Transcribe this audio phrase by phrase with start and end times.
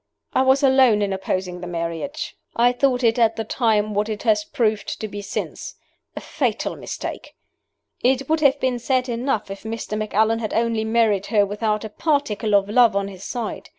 [0.33, 2.35] "I was alone in opposing the marriage.
[2.55, 5.75] I thought it at the time what it has proved to be since
[6.15, 7.35] a fatal mistake.
[8.03, 9.95] "It would have been sad enough if Mr.
[9.95, 13.69] Macallan had only married her without a particle of love on his side.